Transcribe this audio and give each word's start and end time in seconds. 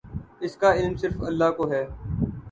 اس 0.39 0.55
کا 0.55 0.73
علم 0.73 0.95
صرف 0.95 1.21
اللہ 1.21 1.51
کو 1.57 1.71
ہے۔ 1.71 1.85